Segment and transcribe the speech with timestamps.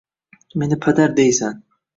[0.63, 1.63] meni padar deysan